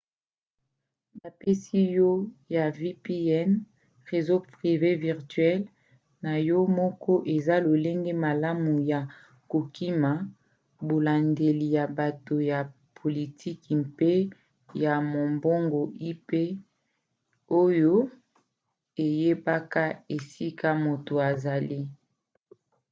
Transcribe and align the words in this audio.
bapesi 1.21 1.77
na 1.83 1.89
yo 1.97 2.09
ya 2.53 2.63
vpn 2.77 3.49
réseau 4.09 4.39
privé 4.55 4.89
virtuel 5.05 5.59
na 6.23 6.31
yo 6.49 6.59
moko 6.79 7.13
eza 7.35 7.55
lolenge 7.65 8.11
malamu 8.25 8.73
ya 8.91 8.99
kokima 9.51 10.11
bolandeli 10.87 11.67
ya 11.77 11.85
bato 11.99 12.35
ya 12.51 12.59
politiki 12.99 13.71
mpe 13.87 14.11
ya 14.83 14.93
mombongo 15.11 15.81
ip 16.11 16.29
oyo 17.63 17.93
eyebaka 19.05 19.83
esika 20.15 20.69
moto 20.85 21.13
azali 21.29 21.79